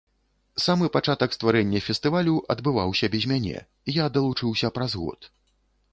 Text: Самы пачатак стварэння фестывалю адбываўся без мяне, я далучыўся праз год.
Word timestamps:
Самы 0.63 0.87
пачатак 0.95 1.35
стварэння 1.37 1.81
фестывалю 1.89 2.33
адбываўся 2.55 3.11
без 3.17 3.23
мяне, 3.35 3.57
я 4.03 4.09
далучыўся 4.17 4.67
праз 4.79 4.91
год. 5.03 5.33